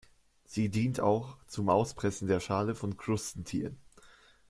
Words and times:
Sie 0.45 0.69
dient 0.69 0.99
auch 0.99 1.37
zum 1.45 1.69
Auspressen 1.69 2.27
der 2.27 2.39
Schale 2.39 2.73
von 2.73 2.97
Krustentieren. 2.97 3.77